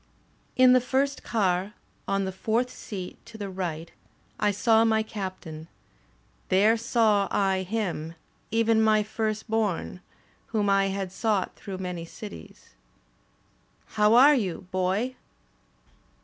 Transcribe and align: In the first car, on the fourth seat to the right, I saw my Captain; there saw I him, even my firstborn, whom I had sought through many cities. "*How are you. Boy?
In 0.55 0.73
the 0.73 0.81
first 0.81 1.21
car, 1.21 1.73
on 2.07 2.25
the 2.25 2.31
fourth 2.31 2.71
seat 2.71 3.23
to 3.27 3.37
the 3.37 3.51
right, 3.51 3.91
I 4.39 4.49
saw 4.49 4.83
my 4.83 5.03
Captain; 5.03 5.67
there 6.49 6.75
saw 6.75 7.27
I 7.29 7.61
him, 7.61 8.15
even 8.49 8.81
my 8.81 9.03
firstborn, 9.03 10.01
whom 10.47 10.71
I 10.71 10.87
had 10.87 11.11
sought 11.11 11.55
through 11.55 11.77
many 11.77 12.05
cities. 12.05 12.71
"*How 13.89 14.15
are 14.15 14.33
you. 14.33 14.65
Boy? 14.71 15.17